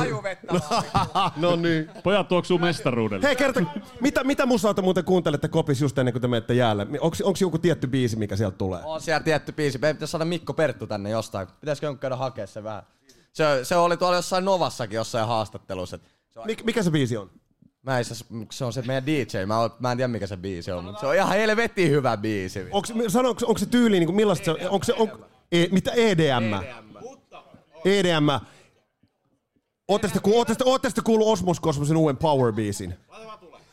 [1.37, 1.89] no niin.
[2.03, 3.27] Pojat tuoksuu mestaruudelle.
[3.27, 3.61] Hei kerta,
[4.01, 6.87] mitä, mitä musaa te muuten kuuntelette kopis just ennen kuin te menette jäälle?
[6.99, 8.79] Onko, onko joku tietty biisi, mikä sieltä tulee?
[8.83, 9.77] On siellä tietty biisi.
[9.77, 11.47] Meidän pitäisi saada Mikko Perttu tänne jostain.
[11.61, 12.83] Pitäisikö jonkun käydä hakea se vähän?
[13.33, 15.99] Se, se oli tuolla jossain Novassakin jossain haastattelussa.
[16.29, 17.29] Se on, Mik, mikä se biisi on?
[17.85, 18.05] mä en,
[18.51, 19.45] se, on se meidän DJ.
[19.47, 22.17] Mä, oon- mä en tiedä mikä se biisi on, mutta se on ihan helvetin hyvä
[22.17, 22.67] biisi.
[22.71, 24.57] Onko, sano, onko, onko se tyyli, niin kuin millaista se on?
[24.69, 26.53] Onko se, on, e, mitä EDM?
[26.53, 26.94] EDM.
[30.21, 30.53] Ku, ootte,
[30.89, 32.93] sitten, kuullut Osmos Kosmosen uuden Power-biisin?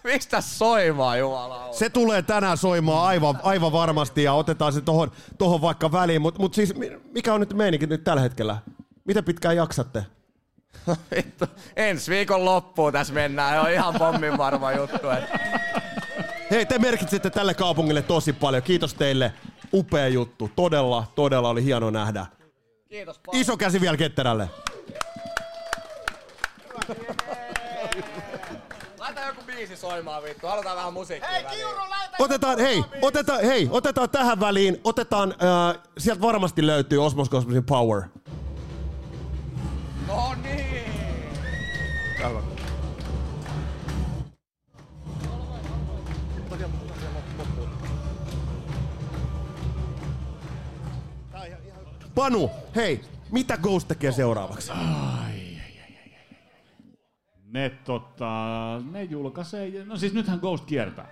[0.05, 1.73] Miksi tässä soimaa, jumala?
[1.73, 6.23] Se tulee tänään soimaan aivan, aivan varmasti ja otetaan se tohon, tohon vaikka väliin.
[6.23, 8.59] Mutta mut siis mi- mikä on nyt meininki nyt tällä hetkellä?
[9.05, 10.07] Mitä pitkään jaksatte?
[11.17, 11.45] Vittu,
[11.77, 13.61] ensi viikon loppuun tässä mennään.
[13.61, 15.11] On ihan pommin varma juttu.
[15.11, 15.25] Et.
[16.51, 18.63] Hei, te merkitsette tälle kaupungille tosi paljon.
[18.63, 19.33] Kiitos teille.
[19.75, 20.51] Upea juttu.
[20.57, 22.27] Todella, todella oli hieno nähdä.
[22.93, 23.41] Kiitos paljon.
[23.41, 24.51] Iso käsi vielä ketterälle.
[28.99, 30.47] Laita joku biisi soimaan vittu.
[30.47, 31.67] Halutaan vähän musiikkia Hei, väliin.
[32.19, 38.03] Otetaan, hei, otetaan, hei, otetaan tähän väliin, otetaan, äh, sieltä varmasti löytyy Osmos Cosmosin Power.
[40.09, 40.83] No niin.
[52.15, 54.73] Panu, hei, mitä Ghost tekee seuraavaksi?
[57.53, 58.31] Ne, tota,
[58.91, 61.09] ne julkaisee, no siis nythän Ghost kiertää.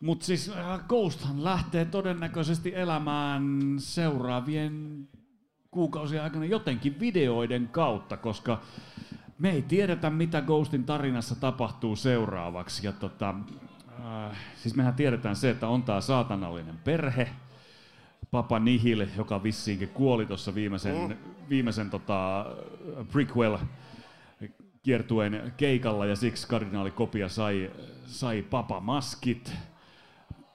[0.00, 3.44] Mutta siis äh, Ghosthan lähtee todennäköisesti elämään
[3.78, 5.08] seuraavien
[5.70, 8.60] kuukausien aikana jotenkin videoiden kautta, koska
[9.38, 12.86] me ei tiedetä, mitä Ghostin tarinassa tapahtuu seuraavaksi.
[12.86, 13.34] Ja tota,
[14.04, 17.30] äh, siis mehän tiedetään se, että on tämä saatanallinen perhe,
[18.34, 21.18] Papa Nihil, joka vissiinkin kuoli tuossa viimeisen,
[21.48, 22.46] viimeisen tota,
[23.12, 23.58] prequel
[24.82, 27.70] kiertueen keikalla ja siksi kardinaali Kopia sai,
[28.06, 29.52] sai papa maskit.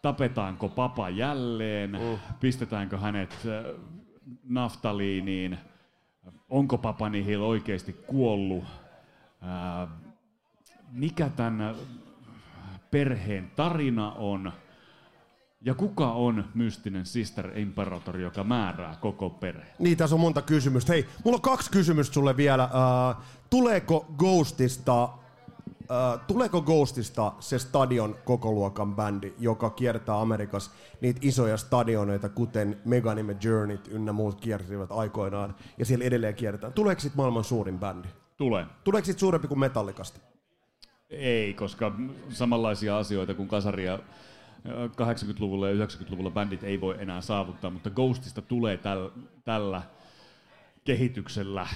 [0.01, 1.91] Tapetaanko papa jälleen?
[1.91, 2.17] Mm.
[2.39, 3.81] Pistetäänkö hänet äh,
[4.43, 5.57] naftaliiniin?
[6.49, 8.63] Onko papa Nihil oikeasti kuollut?
[8.63, 9.89] Äh,
[10.91, 11.75] mikä tämän
[12.91, 14.51] perheen tarina on?
[15.61, 19.75] Ja kuka on mystinen Sister Imperator, joka määrää koko perheen?
[19.79, 20.93] Niin, tässä on monta kysymystä.
[20.93, 22.63] Hei, mulla on kaksi kysymystä sulle vielä.
[22.63, 31.57] Äh, tuleeko Ghostista, äh, tuleeko Ghostista se stadion kokoluokan bändi, joka kiertää Amerikassa niitä isoja
[31.57, 36.73] stadioneita, kuten Megan ja Journeyt ynnä muut kiersivät aikoinaan, ja siellä edelleen kierretään.
[36.73, 38.07] Tuleeko sit maailman suurin bändi?
[38.37, 38.65] Tulee.
[38.83, 40.19] Tuleeko sit suurempi kuin Metallicasta?
[41.09, 41.91] Ei, koska
[42.29, 43.99] samanlaisia asioita kuin kasaria
[44.67, 49.09] 80-luvulla ja 90-luvulla bändit ei voi enää saavuttaa, mutta Ghostista tulee täl,
[49.45, 49.81] tällä
[50.83, 51.67] kehityksellä.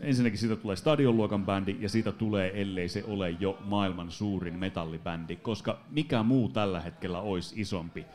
[0.00, 5.36] Ensinnäkin siitä tulee stadionluokan bändi ja siitä tulee, ellei se ole jo maailman suurin metallibändi,
[5.36, 8.06] koska mikä muu tällä hetkellä olisi isompi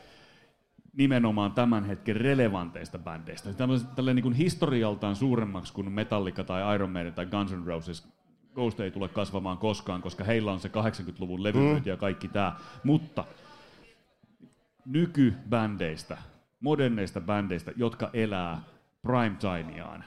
[0.96, 3.50] nimenomaan tämän hetken relevanteista bändeistä.
[3.96, 8.08] Tällä niin kuin historialtaan suuremmaksi kuin Metallica tai Iron Maiden tai Guns N' Roses
[8.54, 12.56] Ghost ei tule kasvamaan koskaan, koska heillä on se 80-luvun levymyynti ja kaikki tämä.
[12.84, 13.24] Mutta
[14.86, 16.18] nykybändeistä,
[16.60, 18.60] moderneista bändeistä, jotka elää
[19.02, 20.04] primetimeaan,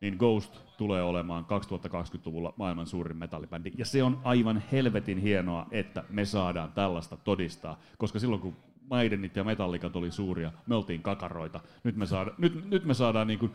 [0.00, 3.72] niin Ghost tulee olemaan 2020-luvulla maailman suurin metallibändi.
[3.78, 8.56] Ja se on aivan helvetin hienoa, että me saadaan tällaista todistaa, koska silloin kun
[8.90, 11.60] Maidenit ja Metallikat oli suuria, me oltiin kakaroita.
[11.84, 13.52] Nyt me, saada, nyt, nyt me saadaan niin kuin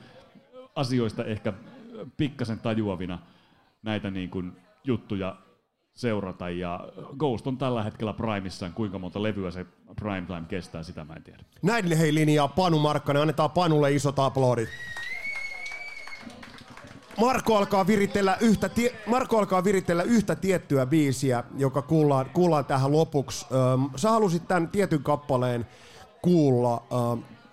[0.76, 1.54] asioista ehkä
[2.18, 3.20] pikkasen tajuavina
[3.84, 4.52] näitä niin kuin
[4.84, 5.36] juttuja
[5.98, 6.50] seurata.
[6.50, 6.80] Ja
[7.18, 8.74] Ghost on tällä hetkellä primissaan.
[8.74, 11.44] Kuinka monta levyä se primetime kestää, sitä mä en tiedä.
[11.62, 13.22] Näin hei linjaa Panu Markkanen.
[13.22, 14.70] Annetaan Panulle isot aplodit.
[17.20, 22.92] Marko alkaa viritellä yhtä, tie- Marko alkaa viritellä yhtä tiettyä biisiä, joka kuullaan, kuullaan tähän
[22.92, 23.46] lopuksi.
[23.52, 25.68] Öm, sä halusit tämän tietyn kappaleen
[26.22, 26.84] kuulla.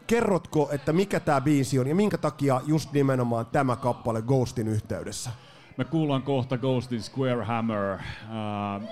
[0.07, 5.30] Kerrotko, että mikä tämä biisi on ja minkä takia just nimenomaan tämä kappale Ghostin yhteydessä?
[5.77, 7.95] Me kuullaan kohta Ghostin Square Hammer.
[7.95, 8.89] Uh,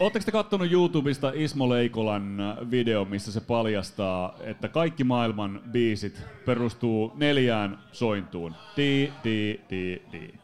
[0.00, 7.12] Oletteko te kattonut YouTubesta Ismo Leikolan video, missä se paljastaa, että kaikki maailman biisit perustuu
[7.16, 8.54] neljään sointuun.
[8.76, 10.34] Di, di, di, di.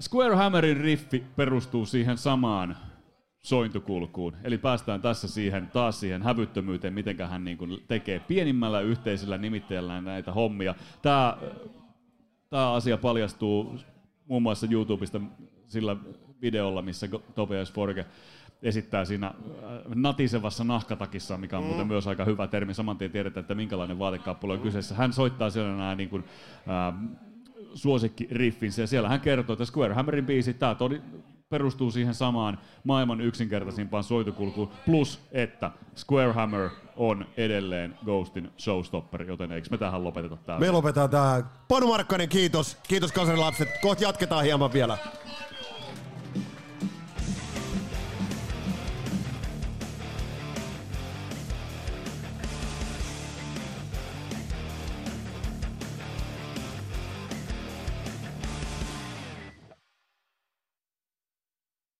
[0.00, 2.76] Square Hammerin riffi perustuu siihen samaan
[3.42, 4.36] sointukulkuun.
[4.44, 10.32] Eli päästään tässä siihen, taas siihen hävyttömyyteen, miten hän niin tekee pienimmällä yhteisellä nimittäjällä näitä
[10.32, 10.74] hommia.
[11.02, 11.36] Tämä,
[12.50, 13.76] tämä asia paljastuu
[14.26, 15.20] muun muassa YouTubesta
[15.66, 15.96] sillä
[16.42, 18.06] videolla, missä Tobias Forge
[18.62, 19.34] esittää siinä äh,
[19.94, 22.74] natisevassa nahkatakissa, mikä on muuten myös aika hyvä termi.
[22.74, 24.94] Saman tien tiedetään, että minkälainen vaatekappale on kyseessä.
[24.94, 26.24] Hän soittaa siellä nämä niin kuin,
[26.68, 26.94] äh,
[27.74, 31.00] suosikkiriffinsä ja siellä hän kertoo, että Square Hammerin biisi, tämä todi,
[31.50, 39.52] perustuu siihen samaan maailman yksinkertaisimpaan soitukulkuun, plus että Square Hammer on edelleen Ghostin showstopper, joten
[39.52, 40.66] eikö me tähän lopeteta täällä?
[40.66, 41.44] Me lopetetaan tähän.
[41.68, 42.76] Panu Markkanen, kiitos.
[42.88, 43.68] Kiitos kansanlapset.
[43.82, 44.98] Kohta jatketaan hieman vielä.